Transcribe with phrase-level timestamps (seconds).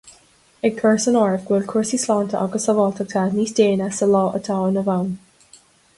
[0.67, 4.59] Ag cur san áireamh go bhfuil cúrsaí sláinte agus sábháilteachta níos déine sa lá atá
[4.71, 5.17] inniu ann.